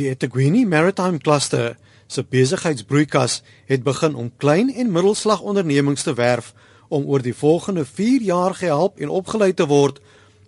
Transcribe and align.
Die 0.00 0.08
eThekwini 0.08 0.62
Maritime 0.64 1.18
Cluster 1.20 1.74
se 2.08 2.22
besigheidsbroeikas 2.24 3.42
het 3.68 3.82
begin 3.84 4.14
om 4.16 4.30
klein 4.40 4.70
en 4.72 4.88
middelslag 4.94 5.42
ondernemings 5.44 6.06
te 6.06 6.14
werf 6.16 6.54
om 6.88 7.04
oor 7.04 7.20
die 7.20 7.34
volgende 7.36 7.84
4 7.84 8.22
jaar 8.24 8.54
gehelp 8.56 8.96
en 8.96 9.12
opgelei 9.12 9.50
te 9.52 9.66
word 9.68 9.98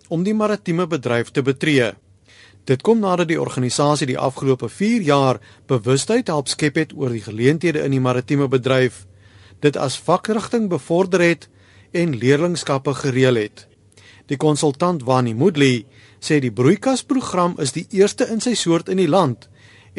om 0.09 0.23
die 0.25 0.33
maritieme 0.33 0.87
bedryf 0.89 1.29
te 1.29 1.45
betree. 1.45 1.91
Dit 2.65 2.81
kom 2.81 3.03
nadat 3.05 3.29
die 3.29 3.37
organisasie 3.41 4.09
die 4.09 4.17
afgelope 4.17 4.71
4 4.73 5.05
jaar 5.05 5.37
bewustheid 5.69 6.33
help 6.33 6.49
skep 6.49 6.81
het 6.81 6.97
oor 6.97 7.13
die 7.13 7.21
geleenthede 7.21 7.85
in 7.85 7.93
die 7.93 8.01
maritieme 8.01 8.49
bedryf, 8.49 9.03
dit 9.61 9.77
as 9.77 9.99
vakrigting 10.01 10.65
bevorder 10.71 11.21
het 11.21 11.45
en 11.91 12.17
leerlingskappe 12.17 12.97
gereël 13.05 13.37
het. 13.43 13.67
Die 14.25 14.37
konsultant 14.37 15.05
Wani 15.05 15.37
Moodley 15.37 15.83
sê 16.23 16.39
die 16.39 16.53
broeikasprogram 16.55 17.57
is 17.59 17.73
die 17.75 17.85
eerste 17.91 18.29
in 18.31 18.39
sy 18.39 18.53
soort 18.55 18.87
in 18.89 19.01
die 19.01 19.09
land 19.09 19.49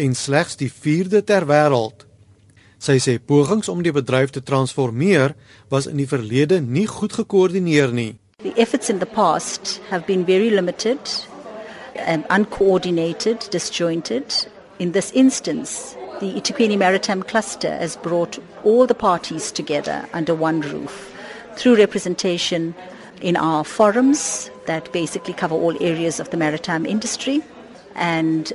en 0.01 0.17
slegs 0.17 0.57
die 0.57 0.71
4de 0.73 1.21
ter 1.29 1.45
wêreld. 1.51 2.07
Sy 2.81 2.97
sê 3.01 3.19
pogings 3.21 3.69
om 3.69 3.83
die 3.85 3.93
bedryf 3.93 4.33
te 4.33 4.43
transformeer 4.43 5.35
was 5.73 5.87
in 5.91 6.01
die 6.01 6.09
verlede 6.09 6.61
nie 6.61 6.87
goed 6.89 7.13
gekoördineer 7.21 7.93
nie. 7.93 8.15
The 8.43 8.55
efforts 8.61 8.91
in 8.91 8.99
the 8.99 9.09
past 9.09 9.81
have 9.91 10.07
been 10.07 10.25
very 10.25 10.51
limited 10.51 10.99
and 11.97 12.25
uncoordinated, 12.31 13.49
disjointed. 13.51 14.49
In 14.79 14.93
this 14.93 15.13
instance, 15.13 15.97
the 16.21 16.33
eThekwini 16.35 16.77
Maritime 16.77 17.23
Cluster 17.23 17.77
has 17.77 17.97
brought 17.97 18.39
all 18.65 18.87
the 18.87 18.95
parties 18.95 19.53
together 19.53 20.05
under 20.13 20.35
one 20.35 20.61
roof 20.61 21.13
through 21.57 21.77
representation 21.77 22.75
in 23.25 23.37
our 23.37 23.65
forums 23.65 24.51
that 24.67 24.93
basically 24.93 25.33
cover 25.33 25.55
all 25.55 25.77
areas 25.81 26.21
of 26.21 26.29
the 26.29 26.37
maritime 26.37 26.85
industry. 26.85 27.41
And 27.95 28.53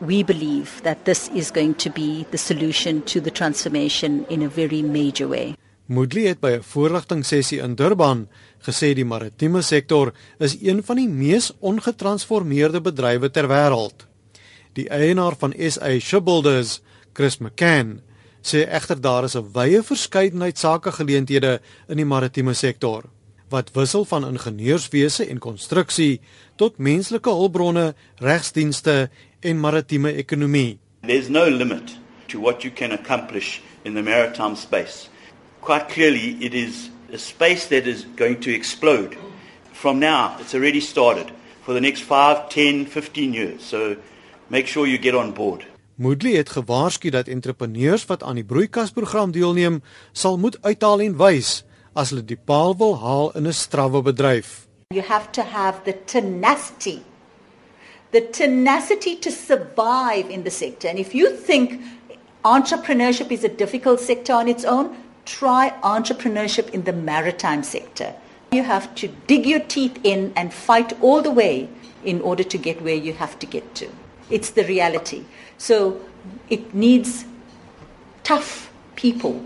we 0.00 0.22
believe 0.22 0.82
that 0.82 1.04
this 1.04 1.28
is 1.34 1.50
going 1.50 1.74
to 1.76 1.90
be 1.90 2.26
the 2.30 2.38
solution 2.38 3.02
to 3.12 3.20
the 3.20 3.30
transformation 3.30 4.24
in 4.30 4.42
a 4.42 4.48
very 4.48 4.82
major 4.82 5.28
way. 5.28 5.54
Moodley 5.86 6.26
het 6.26 6.40
by 6.40 6.56
'n 6.56 6.62
voorligtingsessie 6.62 7.60
in 7.62 7.74
Durban 7.74 8.28
gesê 8.58 8.94
die 8.94 9.04
maritieme 9.04 9.62
sektor 9.62 10.12
is 10.38 10.56
een 10.60 10.82
van 10.82 10.96
die 10.96 11.08
mees 11.08 11.52
ongetransformeerde 11.60 12.80
bedrywe 12.80 13.30
ter 13.30 13.46
wêreld. 13.46 14.06
Die 14.72 14.88
eienaar 14.88 15.36
van 15.38 15.54
SA 15.58 15.98
Shipbuilders, 15.98 16.80
Chris 17.12 17.38
McCann, 17.38 18.00
sê 18.42 18.66
egter 18.66 19.00
daar 19.00 19.24
is 19.24 19.36
'n 19.36 19.52
wye 19.52 19.82
verskeidenheid 19.82 20.58
sakegeleenthede 20.58 21.60
in 21.88 21.96
die 21.96 22.04
maritieme 22.04 22.54
sektor 22.54 23.04
wat 23.48 23.70
wissel 23.74 24.04
van 24.04 24.26
ingenieurswese 24.26 25.26
en 25.26 25.38
konstruksie 25.38 26.20
tot 26.56 26.78
menslike 26.78 27.30
hulpbronne, 27.30 27.94
regsdienste 28.18 29.08
en 29.40 29.60
maritieme 29.60 30.12
ekonomie. 30.12 30.78
There's 31.06 31.28
no 31.28 31.48
limit 31.50 31.98
to 32.28 32.40
what 32.40 32.62
you 32.62 32.74
can 32.74 32.92
accomplish 32.92 33.60
in 33.82 33.94
the 33.94 34.02
maritime 34.02 34.56
space. 34.56 35.08
Quite 35.60 35.86
clearly, 35.88 36.36
it 36.40 36.54
is 36.54 36.90
a 37.12 37.18
space 37.18 37.68
that 37.68 37.86
is 37.86 38.06
going 38.16 38.40
to 38.40 38.50
explode. 38.50 39.16
From 39.72 39.98
now, 39.98 40.36
it's 40.40 40.54
already 40.54 40.80
started 40.80 41.30
for 41.62 41.74
the 41.74 41.80
next 41.80 42.02
5, 42.02 42.48
10, 42.48 42.86
15 42.86 43.32
years. 43.32 43.62
So 43.62 43.96
make 44.48 44.66
sure 44.66 44.86
you 44.86 44.98
get 44.98 45.14
on 45.14 45.32
board. 45.32 45.66
Moodley 45.96 46.36
het 46.36 46.50
gewaarsku 46.50 47.10
dat 47.10 47.28
entrepreneurs 47.28 48.04
wat 48.06 48.22
aan 48.22 48.34
die 48.34 48.44
broeikasprogram 48.44 49.30
deelneem, 49.32 49.82
sal 50.12 50.36
moet 50.38 50.58
uithaal 50.60 51.00
en 51.00 51.16
wys 51.16 51.64
as 51.96 52.12
hulle 52.12 52.24
die 52.30 52.38
paal 52.50 52.74
wil 52.80 52.96
haal 53.02 53.30
in 53.40 53.46
'n 53.46 53.56
strawwe 53.64 54.02
bedryf. 54.08 54.48
You 54.94 55.02
have 55.02 55.32
to 55.32 55.42
have 55.42 55.84
the 55.84 55.94
tenacity. 56.14 56.98
The 58.12 58.20
tenacity 58.20 59.14
to 59.16 59.30
survive 59.30 60.30
in 60.30 60.44
the 60.44 60.50
sector. 60.50 60.88
And 60.88 60.98
if 60.98 61.14
you 61.14 61.30
think 61.48 61.80
entrepreneurship 62.44 63.32
is 63.32 63.44
a 63.44 63.48
difficult 63.62 64.00
sector 64.00 64.32
on 64.32 64.48
its 64.48 64.64
own, 64.64 64.96
try 65.24 65.72
entrepreneurship 65.82 66.70
in 66.70 66.84
the 66.84 66.92
maritime 66.92 67.62
sector. 67.62 68.14
You 68.52 68.62
have 68.62 68.94
to 68.96 69.08
dig 69.26 69.44
your 69.44 69.60
teeth 69.60 69.98
in 70.04 70.32
and 70.36 70.52
fight 70.54 70.92
all 71.02 71.20
the 71.20 71.32
way 71.32 71.68
in 72.04 72.20
order 72.20 72.44
to 72.44 72.58
get 72.58 72.82
where 72.82 72.94
you 72.94 73.12
have 73.14 73.38
to 73.40 73.46
get 73.46 73.74
to. 73.74 73.88
It's 74.30 74.50
the 74.50 74.64
reality. 74.64 75.24
So 75.58 76.00
it 76.48 76.74
needs 76.74 77.24
tough 78.22 78.70
people, 78.94 79.44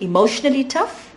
emotionally 0.00 0.64
tough, 0.64 1.09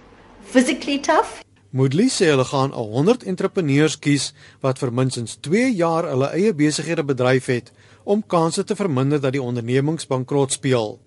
physically 0.53 0.99
tough. 0.99 1.41
Moodley 1.71 2.09
sê 2.13 2.27
hulle 2.29 2.45
gaan 2.45 2.71
'n 2.71 2.89
100 2.93 3.23
entrepreneurs 3.31 3.95
kies 3.99 4.33
wat 4.61 4.77
vir 4.77 4.91
minstens 4.91 5.37
2 5.41 5.73
jaar 5.73 6.05
hulle 6.05 6.29
eie 6.37 6.53
besighede 6.53 7.03
bedryf 7.03 7.45
het 7.45 7.71
om 8.03 8.21
kansse 8.21 8.63
te 8.63 8.75
verminder 8.75 9.21
dat 9.21 9.33
die 9.33 9.41
ondernemings 9.41 10.05
bankrot 10.05 10.51
speel. 10.51 10.99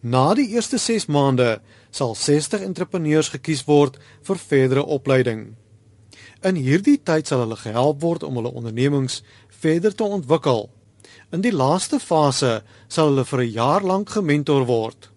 Na 0.00 0.34
die 0.34 0.48
eerste 0.54 0.78
6 0.78 1.06
maande 1.06 1.60
sal 1.90 2.14
60 2.14 2.60
entrepreneurs 2.60 3.28
gekies 3.28 3.64
word 3.66 3.98
vir 4.22 4.36
verdere 4.36 4.84
opleiding. 4.86 5.56
In 6.44 6.54
hierdie 6.54 7.00
tyd 7.02 7.26
sal 7.26 7.40
hulle 7.40 7.56
gehelp 7.56 8.00
word 8.00 8.22
om 8.22 8.36
hulle 8.36 8.54
ondernemings 8.54 9.22
verder 9.48 9.94
te 9.94 10.04
ontwikkel. 10.04 10.70
In 11.32 11.40
die 11.40 11.52
laaste 11.52 11.98
fase 11.98 12.62
sal 12.88 13.06
hulle 13.10 13.24
vir 13.24 13.40
'n 13.40 13.52
jaar 13.52 13.82
lank 13.82 14.08
gementor 14.10 14.66
word. 14.66 15.10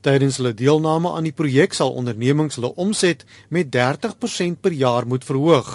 Tydens 0.00 0.36
hulle 0.38 0.52
deelname 0.54 1.10
aan 1.10 1.26
die 1.26 1.34
projek 1.34 1.72
sal 1.74 1.90
ondernemings 1.98 2.54
hulle 2.54 2.70
omset 2.78 3.24
met 3.50 3.72
30% 3.74 4.60
per 4.62 4.70
jaar 4.70 5.06
moet 5.10 5.24
verhoog. 5.26 5.72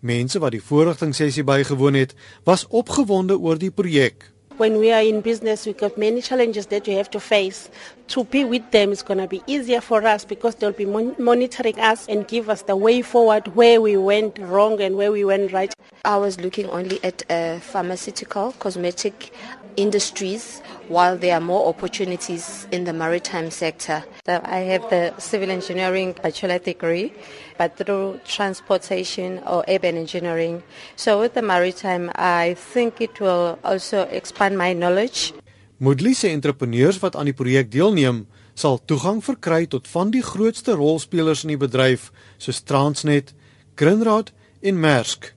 Mense 0.00 0.40
wat 0.40 0.54
die 0.56 0.62
voorligtingssessie 0.64 1.44
bygewoon 1.44 1.98
het, 1.98 2.14
was 2.48 2.64
opgewonde 2.68 3.36
oor 3.36 3.60
die 3.60 3.70
projek. 3.70 4.30
When 4.56 4.78
we 4.78 4.94
are 4.94 5.04
in 5.04 5.20
business, 5.20 5.66
we've 5.66 5.76
got 5.76 5.98
many 5.98 6.22
challenges 6.22 6.66
that 6.66 6.86
we 6.86 6.94
have 6.94 7.10
to 7.10 7.20
face. 7.20 7.68
To 8.14 8.24
be 8.24 8.44
with 8.44 8.70
them 8.70 8.92
is 8.92 9.02
going 9.02 9.20
to 9.20 9.26
be 9.26 9.42
easier 9.46 9.80
for 9.80 10.06
us 10.06 10.24
because 10.24 10.54
they'll 10.54 10.72
be 10.72 10.86
mon 10.86 11.14
monitoring 11.18 11.78
us 11.80 12.06
and 12.08 12.26
give 12.28 12.48
us 12.48 12.62
the 12.62 12.76
way 12.76 13.02
forward 13.02 13.48
where 13.56 13.80
we 13.80 13.96
went 13.96 14.38
wrong 14.38 14.80
and 14.80 14.96
where 14.96 15.10
we 15.10 15.24
went 15.24 15.52
right. 15.52 15.74
I 16.04 16.16
was 16.16 16.40
looking 16.40 16.70
only 16.70 17.02
at 17.02 17.28
uh, 17.28 17.58
pharmaceutical, 17.58 18.52
cosmetic 18.58 19.32
industries, 19.76 20.62
while 20.88 21.16
there 21.16 21.34
are 21.34 21.40
more 21.40 21.66
opportunities 21.68 22.66
in 22.70 22.84
the 22.84 22.92
maritime 22.92 23.50
sector. 23.50 24.04
So 24.26 24.40
I 24.44 24.60
have 24.72 24.88
the 24.90 25.12
civil 25.18 25.50
engineering 25.50 26.14
bachelor 26.22 26.58
degree, 26.58 27.12
but 27.58 27.76
through 27.76 28.20
transportation 28.24 29.40
or 29.46 29.64
urban 29.68 29.96
engineering. 29.96 30.62
So 30.96 31.20
with 31.20 31.34
the 31.34 31.42
maritime, 31.42 32.10
I 32.14 32.54
think 32.72 33.00
it 33.00 33.20
will 33.20 33.58
also 33.62 34.02
expand 34.10 34.58
my 34.58 34.72
knowledge. 34.72 35.32
Moodley 35.76 36.14
se 36.14 36.30
entrepreneurs 36.32 36.98
wat 37.02 37.16
aan 37.16 37.28
die 37.28 37.36
projek 37.36 37.70
deelneem, 37.72 38.24
sal 38.54 38.78
toegang 38.86 39.20
verkry 39.24 39.66
tot 39.66 39.88
van 39.90 40.12
die 40.14 40.22
grootste 40.22 40.76
rolspelers 40.78 41.42
in 41.44 41.54
die 41.54 41.60
bedryf, 41.60 42.10
soos 42.38 42.62
Transnet, 42.62 43.34
Grindrod 43.74 44.32
en 44.62 44.78
Maersk. 44.80 45.32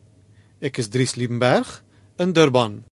Ek 0.61 0.77
is 0.81 0.89
Dries 0.93 1.17
Liebenberg 1.17 1.81
in 2.21 2.33
Durban. 2.33 2.87